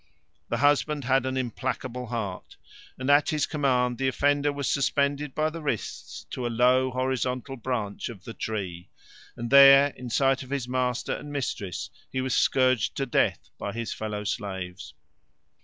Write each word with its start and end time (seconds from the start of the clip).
The 0.49 0.57
husband 0.57 1.03
had 1.03 1.27
an 1.27 1.37
implacable 1.37 2.07
heart, 2.07 2.57
and 2.97 3.07
at 3.11 3.29
his 3.29 3.45
command 3.45 3.99
the 3.99 4.07
offender 4.07 4.51
was 4.51 4.67
suspended 4.67 5.35
by 5.35 5.51
the 5.51 5.61
wrists 5.61 6.25
to 6.31 6.47
a 6.47 6.49
low, 6.49 6.89
horizontal 6.89 7.55
branch 7.55 8.09
of 8.09 8.23
"The 8.23 8.33
Tree," 8.33 8.89
and 9.37 9.51
there, 9.51 9.89
in 9.89 10.09
sight 10.09 10.41
of 10.41 10.49
his 10.49 10.67
master 10.67 11.13
and 11.13 11.31
mistress, 11.31 11.91
he 12.11 12.19
was 12.19 12.33
scourged 12.33 12.95
to 12.97 13.05
death 13.05 13.51
by 13.59 13.73
his 13.73 13.93
fellow 13.93 14.23
slaves. 14.23 14.95